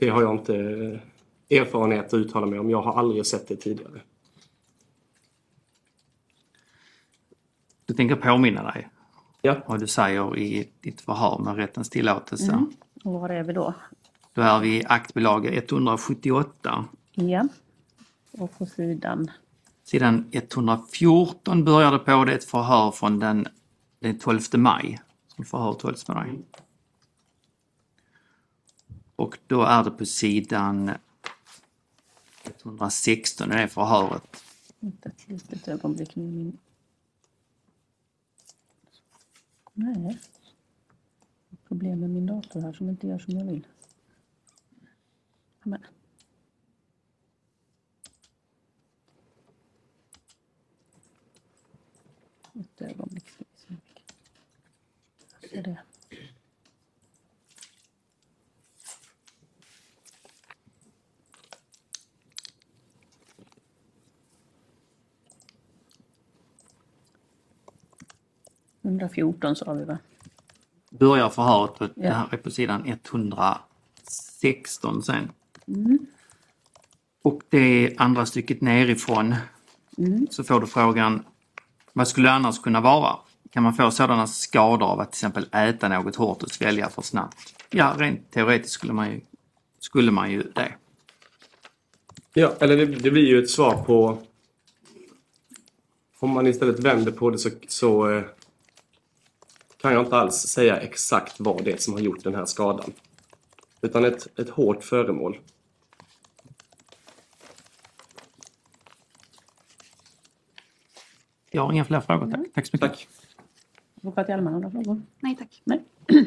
[0.00, 2.70] Det har jag inte eh, erfarenhet att uttala mig om.
[2.70, 4.00] Jag har aldrig sett det tidigare.
[7.86, 8.88] Du tänker påminna dig
[9.42, 12.52] Ja, vad du säger i ditt förhör med rättens tillåtelse.
[12.52, 12.72] Mm.
[13.04, 13.74] Och var är vi då?
[14.32, 16.84] Då är vi i aktbilaga 178.
[17.12, 17.48] Ja.
[18.32, 19.30] Och på sidan.
[19.84, 22.24] Sidan 114 börjar det på.
[22.24, 23.46] Det ett förhör från den,
[24.00, 25.00] den 12 maj.
[25.36, 26.38] Som förhör hålls med dig.
[29.20, 30.90] Och då är det på sidan
[32.64, 34.44] 116, i det förhöret.
[35.02, 36.12] Ett litet ögonblick.
[39.74, 40.18] Nej.
[41.68, 43.66] Problem med min dator här som inte gör som jag vill.
[45.62, 45.84] Men.
[69.00, 69.98] 114 sa vi va?
[70.90, 71.90] Börjar förhöret på, ja.
[71.94, 75.30] det här är på sidan 116 sen.
[75.68, 75.98] Mm.
[77.22, 79.34] Och det andra stycket nerifrån
[79.98, 80.26] mm.
[80.30, 81.24] så får du frågan
[81.92, 83.16] vad skulle det annars kunna vara?
[83.50, 87.02] Kan man få sådana skador av att till exempel äta något hårt och svälja för
[87.02, 87.54] snabbt?
[87.70, 89.20] Ja, rent teoretiskt skulle man ju,
[89.78, 90.74] skulle man ju det.
[92.34, 94.18] Ja, eller det, det blir ju ett svar på...
[96.18, 98.22] Om man istället vänder på det så, så eh,
[99.80, 102.92] kan jag inte alls säga exakt vad det är som har gjort den här skadan.
[103.80, 105.38] Utan ett, ett hårt föremål.
[111.50, 112.40] Jag har inga fler frågor, tack.
[112.54, 112.90] Tack så mycket.
[112.90, 113.08] Tack.
[113.96, 115.02] Advokat Hjalmar, några frågor?
[115.20, 115.62] Nej tack.
[115.64, 115.84] Nej.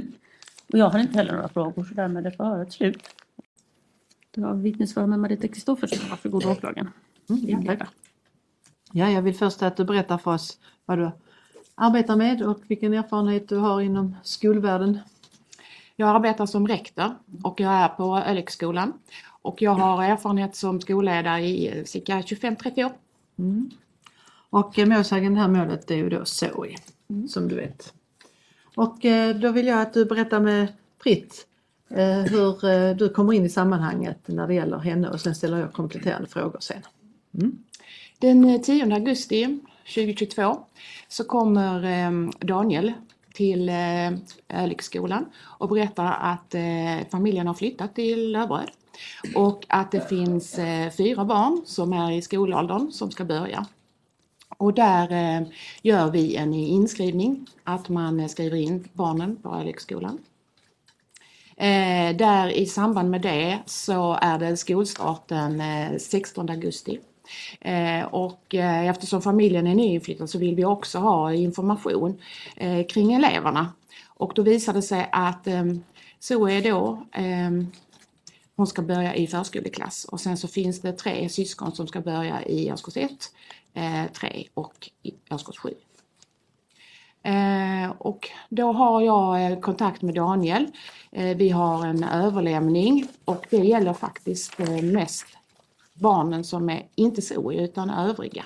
[0.73, 3.09] Och jag har inte heller några frågor så därmed är förhöret slut.
[4.31, 6.09] Då har vi vittnesförhör med Marita Kristoffersson.
[6.09, 6.89] Varsågod åklagaren.
[7.29, 7.89] Mm, tack.
[8.91, 11.11] Ja, jag vill först att du berättar för oss vad du
[11.75, 14.99] arbetar med och vilken erfarenhet du har inom skolvärlden.
[15.95, 18.93] Jag arbetar som rektor och jag är på Öliksskolan.
[19.41, 22.91] Och jag har erfarenhet som skolledare i eh, cirka 25-30 år.
[24.49, 26.75] Och eh, målsäganden i det här målet är ju då Zoe,
[27.29, 27.93] som du vet.
[28.75, 30.67] Och eh, då vill jag att du berättar med
[31.03, 31.47] fritt
[32.29, 36.27] hur du kommer in i sammanhanget när det gäller henne och sen ställer jag kompletterande
[36.27, 36.81] frågor sen.
[38.19, 40.65] Den eh, 10 augusti 2022
[41.07, 42.93] så kommer ehm, Daniel
[43.33, 44.11] till eh,
[45.41, 48.71] och berättar att eh, familjen har flyttat till Löberöd
[49.35, 53.65] och att det finns eh, fyra barn som är i skolåldern som ska börja.
[54.57, 55.47] Och där eh,
[55.81, 60.19] gör vi en inskrivning, att man skriver in barnen på Öliksskolan.
[62.15, 65.63] Där i samband med det så är det skolstarten
[65.99, 66.99] 16 augusti.
[67.61, 72.21] Eh, och eh, eftersom familjen är nyinflyttad så vill vi också ha information
[72.55, 73.73] eh, kring eleverna.
[74.07, 75.63] Och då visade det sig att eh,
[76.19, 77.51] så är då eh,
[78.55, 82.45] hon ska börja i förskoleklass och sen så finns det tre syskon som ska börja
[82.45, 83.11] i årskurs 1,
[84.13, 85.73] 3 eh, och i årskurs 7.
[87.23, 90.67] Eh, och då har jag eh, kontakt med Daniel.
[91.11, 95.25] Eh, vi har en överlämning och det gäller faktiskt eh, mest
[95.93, 98.45] barnen som är inte Zoe utan övriga.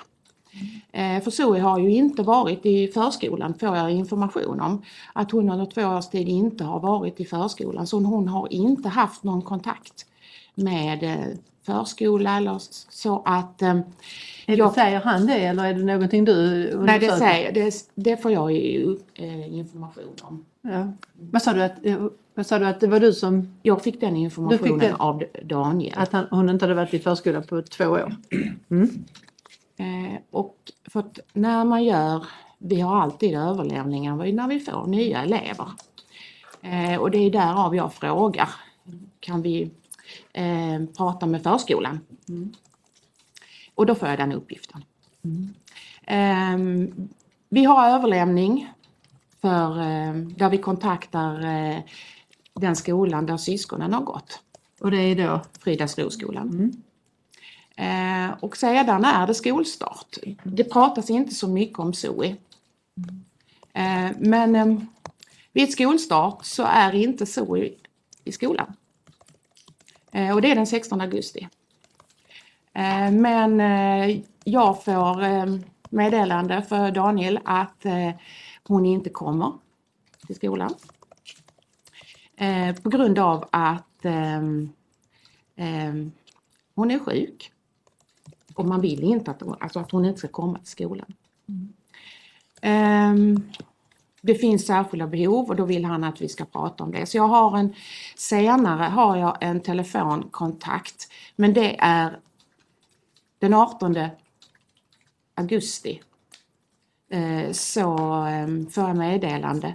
[0.92, 4.82] Eh, för Zoe har ju inte varit i förskolan får jag information om.
[5.12, 8.88] Att hon under två års tid inte har varit i förskolan så hon har inte
[8.88, 10.06] haft någon kontakt
[10.54, 11.26] med eh,
[11.66, 12.56] förskola eller
[12.88, 13.68] så att eh,
[14.46, 17.16] Är Jag- det, säger han det eller är det någonting du Nej, det, undersöker?
[17.18, 20.44] säger, det, det får jag ju eh, information om.
[20.62, 20.92] Ja.
[21.12, 21.72] Vad, sa du att,
[22.38, 24.94] vad sa du att det var du som, Jag fick den informationen den?
[24.94, 25.94] av Daniel.
[25.96, 28.16] att han, hon inte hade varit i förskola på två år?
[29.76, 32.26] Eh, och för att när man gör,
[32.58, 35.68] vi har alltid överlämningar när vi får nya elever.
[36.62, 38.48] Eh, och det är därav jag frågar,
[39.20, 39.70] kan vi
[40.32, 42.00] eh, prata med förskolan?
[43.74, 44.84] Och då får jag den uppgiften.
[46.02, 46.58] Eh,
[47.48, 48.72] vi har överlämning
[49.40, 51.78] för, eh, där vi kontaktar eh,
[52.60, 54.40] den skolan där syskonen har gått.
[54.80, 55.40] Och det är då?
[55.60, 56.72] Fridasroskolan.
[57.76, 60.18] Eh, och sedan är det skolstart.
[60.42, 62.36] Det pratas inte så mycket om Zoe.
[63.72, 64.78] Eh, men eh,
[65.52, 67.70] vid skolstart så är inte Zoe
[68.24, 68.72] i skolan.
[70.12, 71.48] Eh, och det är den 16 augusti.
[72.78, 75.46] Eh, Men eh, jag får eh,
[75.90, 77.86] meddelande för Daniel att
[78.64, 79.52] hon inte kommer
[80.26, 80.74] till skolan.
[82.38, 84.42] Eh, På grund av att eh,
[85.56, 85.94] eh,
[86.74, 87.52] hon är sjuk.
[88.54, 91.14] Och man vill inte att hon, alltså att hon inte ska komma till skolan.
[92.60, 93.50] Ehm,
[94.20, 97.06] det finns särskilda behov och då vill han att vi ska prata om det.
[97.06, 97.74] Så jag har en,
[98.16, 102.18] senare har jag en telefonkontakt men det är
[103.38, 103.96] den 18
[105.34, 106.02] augusti.
[107.10, 107.96] Eh, så
[108.26, 109.74] eh, får jag meddelande.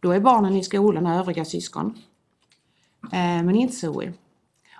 [0.00, 1.98] Då är barnen i skolan och övriga syskon.
[3.02, 4.12] Eh, men inte Zoe.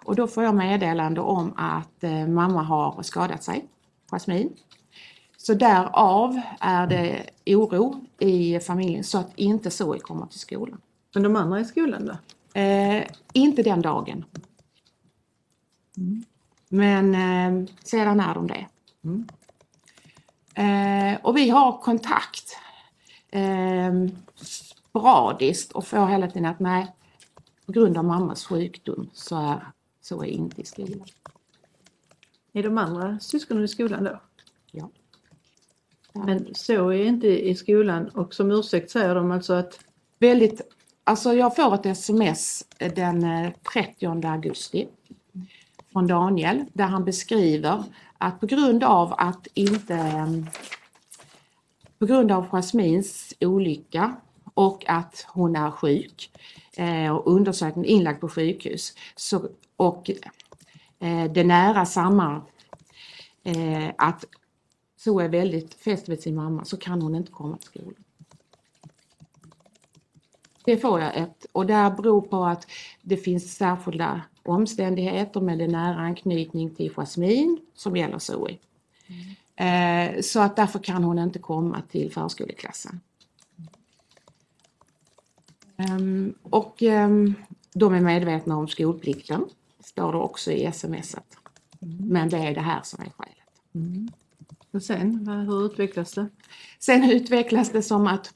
[0.05, 3.69] Och då får jag meddelande om att eh, mamma har skadat sig,
[4.11, 4.57] Jasmin.
[5.37, 10.81] Så därav är det oro i familjen så att inte Zoe kommer till skolan.
[11.15, 12.61] Men de andra i skolan då?
[12.61, 14.25] Eh, inte den dagen.
[16.69, 18.67] Men eh, sedan är de det.
[20.55, 22.57] Eh, och vi har kontakt
[23.31, 23.93] eh,
[24.91, 26.87] sporadiskt och får hela tiden att nej,
[27.67, 31.05] på grund av mammas sjukdom så är så är inte i skolan.
[32.53, 34.21] Är de andra syskonen i skolan då?
[34.73, 34.91] Ja.
[36.13, 39.79] Men så är inte i skolan och som ursäkt säger de alltså att
[40.21, 40.61] Väldigt,
[41.05, 44.89] alltså jag får ett sms den eh, 30 augusti
[45.93, 47.85] från Daniel där han beskriver
[48.19, 50.27] att på grund av att inte eh,
[51.99, 54.17] på grund av Jasmins olycka
[54.61, 56.31] och att hon är sjuk
[56.77, 60.11] eh, och undersökning inlagd på sjukhus så, och
[60.99, 62.43] eh, det nära samma
[63.45, 64.25] eh, att
[64.97, 68.05] så är väldigt fäst vid sin mamma så kan hon inte komma till skolan.
[70.65, 72.67] Det får jag ett och det beror på att
[73.03, 78.59] det finns särskilda omständigheter med en nära anknytning till Jasmin som gäller Zoe.
[79.57, 83.01] Eh, så att därför kan hon inte komma till förskoleklassen.
[85.81, 87.35] Ehm, och ehm,
[87.73, 89.45] de är medvetna om skolplikten,
[89.85, 91.37] står det också i smset.
[92.01, 93.37] Men det är det här som är skälet.
[94.71, 96.27] och sen, hur utvecklas det?
[96.79, 98.35] Sen utvecklas det som att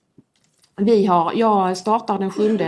[0.77, 2.59] vi har, jag startar den 7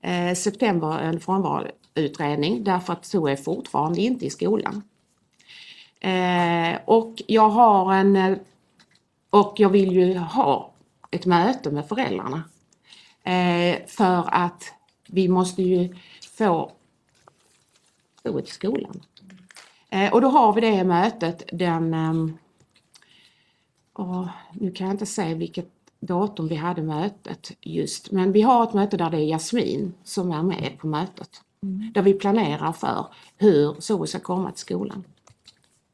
[0.00, 4.82] eh, september en frånvaroutredning därför att så är fortfarande inte i skolan.
[6.00, 8.38] Eh, och jag har en eh,
[9.30, 10.72] och jag vill ju ha
[11.10, 12.42] ett möte med föräldrarna.
[13.28, 14.72] Eh, för att
[15.08, 15.94] vi måste ju
[16.38, 16.72] få
[18.22, 19.02] till skolan.
[19.90, 21.94] Eh, och då har vi det mötet den
[23.92, 25.68] och nu kan jag inte säga vilket
[26.00, 30.32] datum vi hade mötet just, men vi har ett möte där det är Jasmin som
[30.32, 31.40] är med på mötet.
[31.94, 35.04] Där vi planerar för hur Zoe ska komma till skolan.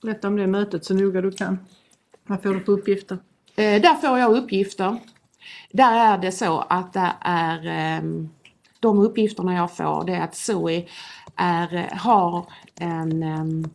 [0.02, 1.58] Berätta om det mötet så noga du kan.
[2.26, 3.18] Vad får du för uppgifter?
[3.56, 4.98] Eh, där får jag uppgifter.
[5.70, 8.28] Där är det så att det är ehm,
[8.80, 10.84] de uppgifterna jag får det är att Zoe
[11.36, 12.46] är, har
[12.80, 13.70] en ehm,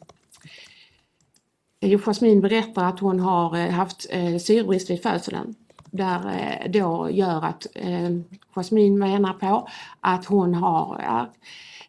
[1.81, 5.55] Jasmin berättar att hon har eh, haft eh, syrebrist vid födseln.
[5.85, 8.09] Där eh, då gör att eh,
[8.55, 9.67] Jasmin menar på
[9.99, 11.29] att hon har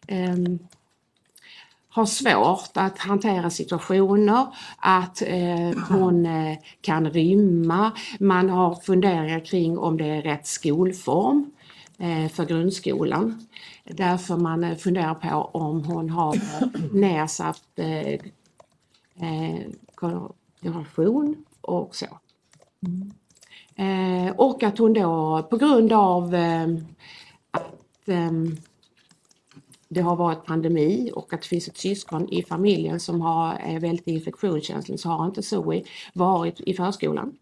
[0.07, 0.35] eh,
[1.91, 7.91] har svårt att hantera situationer, att eh, hon eh, kan rymma.
[8.19, 11.51] Man har funderingar kring om det är rätt skolform
[11.97, 13.47] eh, för grundskolan.
[13.83, 16.35] Därför man eh, funderar på om hon har
[16.93, 18.13] nedsatt eh,
[19.27, 19.61] eh,
[19.95, 22.07] koordination och så.
[23.75, 26.25] Eh, och att hon då på grund av
[27.51, 28.31] att eh,
[29.93, 33.79] det har varit pandemi och att det finns ett syskon i familjen som har, är
[33.79, 37.37] väldigt infektionskänslig så har inte Zoe varit i förskolan.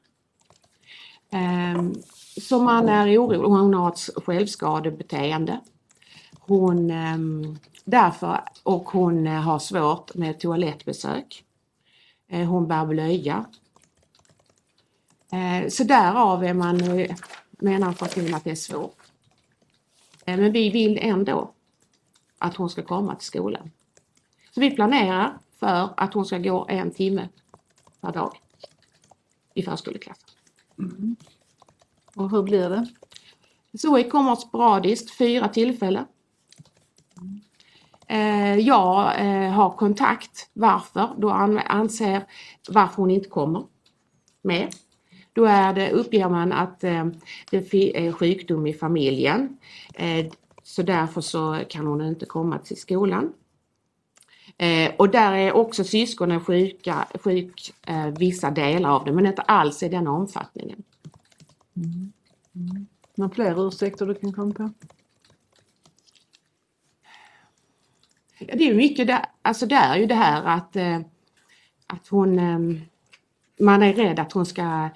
[1.31, 1.93] Ehm,
[2.41, 5.59] så man är orolig hon har ett självskadebeteende.
[6.39, 11.43] Hon, ehm, därför, och hon eh, har svårt med toalettbesök.
[12.29, 13.45] Eh, hon bär blöja.
[15.31, 16.77] Eh, så därav är man,
[17.51, 18.97] menar familjen att det är svårt.
[20.25, 21.53] Men vi vill ändå
[22.39, 23.71] att hon ska komma till skolan.
[24.51, 27.29] Så vi planerar för att hon ska gå en timme
[28.01, 28.37] per dag
[29.53, 30.29] i förskoleklassen.
[32.15, 32.87] Och hur blir det?
[33.77, 36.05] Zoe kommer sporadiskt, fyra tillfällen.
[38.07, 41.09] Eh, Jag eh, har kontakt, varför?
[41.17, 42.23] Då an- anser
[42.69, 43.63] varför hon inte kommer
[44.41, 44.75] med.
[45.33, 47.05] Då är det, uppger man att eh,
[47.51, 47.73] det
[48.07, 49.57] är sjukdom i familjen.
[50.69, 53.33] Så därför så kan hon inte komma till skolan.
[54.57, 59.41] Eh, och där är också syskonen sjuka, sjuk eh, vissa delar av det men inte
[59.41, 60.83] alls i den omfattningen.
[63.15, 64.69] Några fler ursäkter du kan komma på?
[68.39, 70.99] Ja, det är mycket där, alltså det är ju det här att, eh,
[71.87, 72.81] att hon, eh,
[73.59, 74.89] man är rädd att hon ska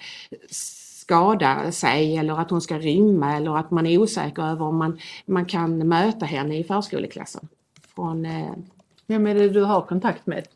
[1.14, 5.00] skada sig eller att hon ska rymma eller att man är osäker över om man,
[5.26, 7.48] man kan möta henne i förskoleklassen.
[7.96, 8.52] Från, eh,
[9.08, 10.48] Vem är det du har kontakt med?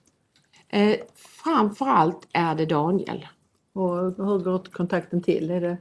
[0.69, 3.27] eh, framförallt är det Daniel.
[3.73, 5.51] Och hur går kontakten till?
[5.51, 5.77] Är det?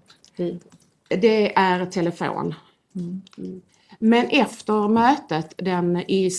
[1.08, 2.54] Det är telefon.
[2.94, 3.22] Mm.
[3.98, 6.30] Men efter mötet den i,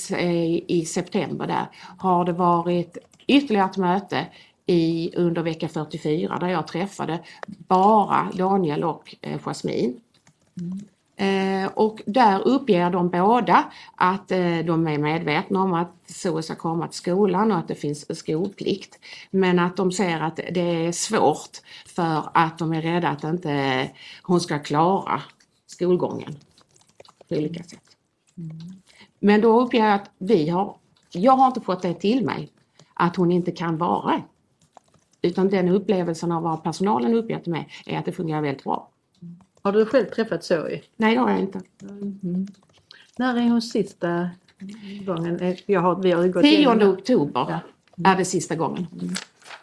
[0.67, 1.67] i september där
[1.97, 4.25] har det varit ytterligare ett möte
[4.67, 9.93] i, under vecka 44 där jag träffade bara Daniel och eh, Jasmine.
[11.15, 16.55] Eh, och där uppger de båda att eh, de är medvetna om att så ska
[16.55, 18.99] komma till skolan och att det finns skolplikt.
[19.31, 23.89] Men att de ser att det är svårt för att de är rädda att inte
[24.23, 25.21] hon ska klara
[25.67, 26.35] skolgången
[27.29, 27.83] på olika sätt.
[29.19, 30.75] Men då uppger jag att vi har,
[31.11, 32.51] jag har inte fått det till mig
[32.93, 34.21] att hon inte kan vara.
[35.21, 38.89] Utan den upplevelsen av vad personalen uppger till mig är att det fungerar väldigt bra.
[39.61, 40.81] Har du själv träffat Zoe?
[40.97, 41.61] Nej det har jag inte.
[43.17, 44.29] När är hon sista
[45.05, 45.39] gången?
[45.39, 47.59] Eh, Jag har, vi har gått 10 igenom- oktober
[48.03, 48.87] är det sista gången.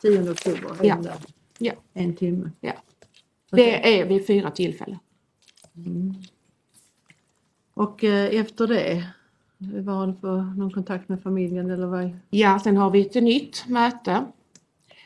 [0.03, 0.71] 10 oktober.
[0.83, 0.95] Ja.
[0.97, 1.15] en dag.
[1.59, 1.73] Ja.
[1.93, 2.51] En timme.
[2.61, 2.73] Ja.
[3.51, 4.99] Det är vid fyra tillfällen.
[7.75, 9.05] Och eh, efter det,
[9.59, 12.11] var hon för någon kontakt med familjen eller vad?
[12.31, 14.25] Ja, sen har vi ett nytt möte.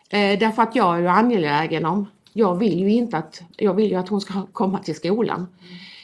[0.08, 3.90] Eh, därför att jag är ju angelägen om, jag vill ju inte att, jag vill
[3.90, 5.46] ju att hon ska komma till skolan.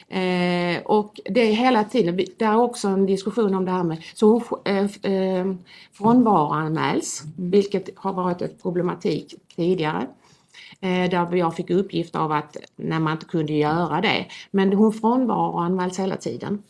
[0.07, 4.03] Eh, och det är hela tiden, det är också en diskussion om det här med,
[4.13, 5.45] så hon eh, eh,
[5.93, 10.07] frånvaroanmäls, vilket har varit ett problematik tidigare.
[10.79, 14.25] Eh, där jag fick uppgift av att när man inte kunde göra det.
[14.51, 16.63] Men hon frånvaroanmäls hela tiden.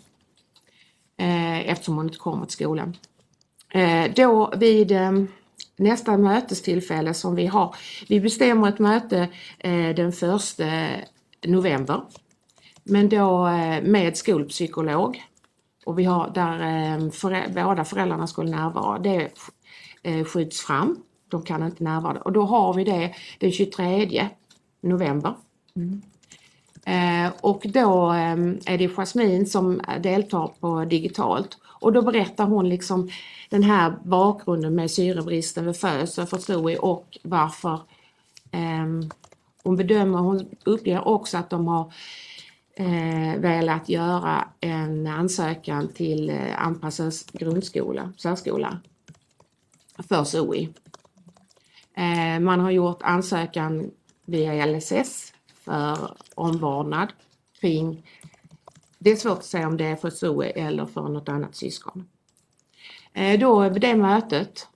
[1.17, 2.97] Eh, eftersom hon inte kommer till skolan.
[3.69, 5.11] Eh, då vid eh,
[5.77, 7.75] nästa mötestillfälle som vi har,
[8.09, 10.63] vi bestämmer ett möte eh, den första
[11.45, 12.01] november.
[12.83, 15.23] Men då eh, med skolpsykolog.
[15.85, 18.99] Och vi har där eh, förä- båda föräldrarna skulle närvara.
[18.99, 19.29] Det
[20.27, 20.97] skjuts fram.
[21.29, 22.21] De kan inte närvara.
[22.21, 24.29] Och då har vi det den 23
[24.81, 25.35] november.
[26.85, 28.11] Eh, och då
[28.65, 31.57] är det Jasmine som deltar på digitalt.
[31.79, 33.09] Och då berättar hon liksom
[33.49, 37.73] den här bakgrunden med syrebristen vid födseln för Zoe och varför
[38.51, 39.09] eh,
[39.63, 41.93] hon bedömer, hon uppger också att de har
[42.75, 48.79] eh, velat göra en ansökan till eh, anpassad grundskola, särskola,
[50.09, 50.67] för Zoe.
[51.97, 53.91] Eh, man har gjort ansökan
[54.25, 57.07] via LSS för omvårdnad
[57.59, 58.05] kring,
[58.97, 62.07] det är svårt att säga om det är för Zoe eller för något annat syskon.
[63.13, 64.67] Eh, då vid det mötet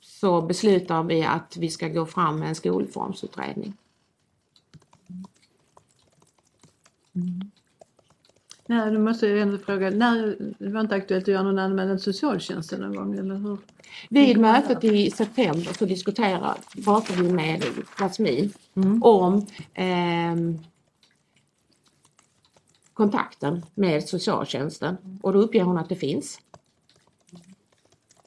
[0.00, 3.74] så beslutar vi att vi ska gå fram med en skolformsutredning.
[8.66, 11.96] Nej, nu måste jag ändå fråga, när, det var inte aktuellt att göra någon anmälan
[11.96, 13.58] till socialtjänsten någon gång eller hur?
[14.10, 17.64] Vid mötet i september så diskuterar, pratar vi med
[17.98, 19.02] Jasmine Mm.
[19.02, 20.58] om ehm,
[22.96, 26.38] kontakten med socialtjänsten och då uppger hon att det finns.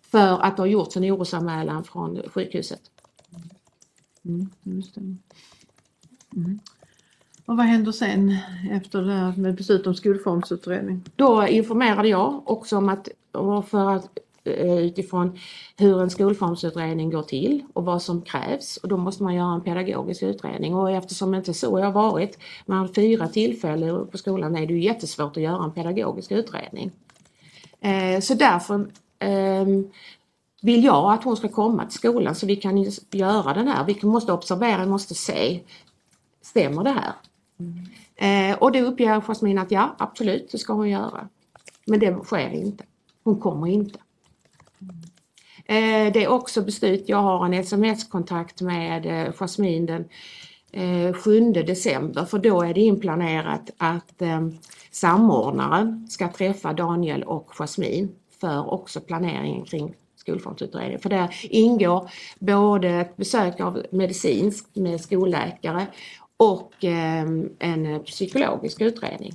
[0.01, 2.81] För att det har gjorts en orosanmälan från sjukhuset.
[4.25, 4.49] Mm.
[6.35, 6.59] Mm.
[7.45, 8.37] Och vad händer sen
[8.71, 11.03] efter det här med beslut om skolformsutredning?
[11.15, 13.09] Då informerade jag också om att
[13.69, 15.39] för att Eh, utifrån
[15.77, 19.61] hur en skolformsutredning går till och vad som krävs och då måste man göra en
[19.61, 24.67] pedagogisk utredning och eftersom det inte så har varit, med fyra tillfällen på skolan är
[24.67, 26.91] det ju jättesvårt att göra en pedagogisk utredning.
[27.81, 28.87] Eh, så därför
[29.19, 29.87] ehm,
[30.61, 34.07] vill jag att hon ska komma till skolan så vi kan göra den här, vi
[34.07, 35.59] måste observera, vi måste se,
[36.41, 37.13] stämmer det här?
[37.59, 38.57] Mm.
[38.59, 41.29] och det uppger Jasmine att ja, absolut, det ska hon göra.
[41.85, 42.83] Men det sker inte.
[43.23, 43.99] Hon kommer inte.
[45.65, 50.05] Eh, det är också beslut, jag har en sms-kontakt med Jasmin Jasmine den
[51.07, 54.21] eh, 7 december för då är det inplanerat att
[54.91, 58.07] samordnaren ska träffa Daniel och Jasmine
[58.41, 60.99] för också planeringen kring skolformsutredningen.
[60.99, 65.87] För där ingår både ett besök av medicinsk med skolläkare
[66.37, 66.73] och
[67.59, 69.33] en psykologisk utredning.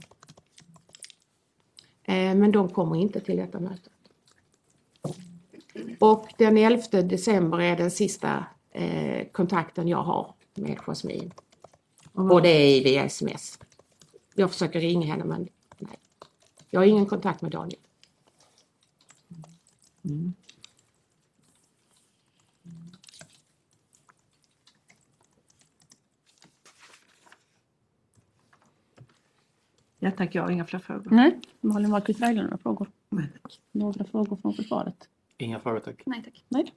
[2.06, 3.90] Men de kommer inte till detta möte.
[6.00, 11.30] Och den 11 december är den sista eh, kontakten jag har med Jasmine.
[12.12, 13.58] Och det är via sms.
[14.34, 15.48] Jag försöker ringa henne men
[15.78, 15.98] nej.
[16.70, 17.80] Jag har ingen kontakt med Daniel.
[29.98, 31.10] Ja tack, jag har inga fler frågor.
[31.10, 32.90] Nej, Malin Wahlqvist Berglund, några frågor?
[33.08, 33.30] Nej,
[33.72, 35.08] Några frågor från försvaret?
[35.38, 36.02] Inga frågor tack.
[36.06, 36.44] Nej tack.
[36.48, 36.72] Nej.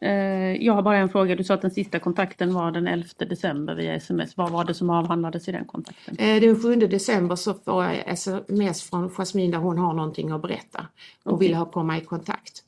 [0.00, 1.36] Eh, Jag har bara en fråga.
[1.36, 4.36] Du sa att den sista kontakten var den 11 december via sms.
[4.36, 6.16] Vad var det som avhandlades i den kontakten?
[6.18, 10.42] Eh, Den 7 december så får jag sms från Jasmine där hon har någonting att
[10.42, 10.86] berätta
[11.22, 11.48] och Okej.
[11.48, 12.64] vill ha komma i kontakt.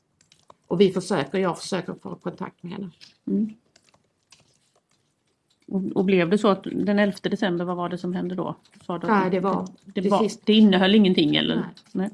[0.67, 2.89] Och vi försöker, jag försöker få kontakt med henne.
[5.67, 8.55] Och, och blev det så att den 11 december, vad var det som hände då?
[8.85, 10.41] Sa du Nej, det var det, det var, sista.
[10.45, 11.55] det innehöll ingenting eller?
[11.55, 11.65] Nej.
[11.91, 12.09] Nej.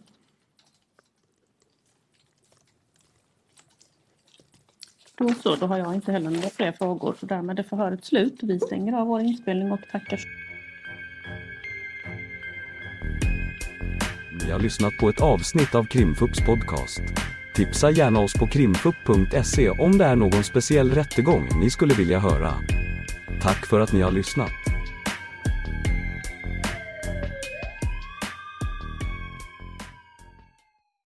[5.22, 7.15] Då så, då har jag inte heller några fler frågor.
[7.19, 8.39] Så därmed är förhöret slut.
[8.41, 10.19] Vi stänger av vår inspelning och tackar
[14.45, 17.01] Ni har lyssnat på ett avsnitt av Krimfupps podcast.
[17.55, 22.53] Tipsa gärna oss på krimfupp.se om det är någon speciell rättegång ni skulle vilja höra.
[23.41, 24.80] Tack för att ni har lyssnat.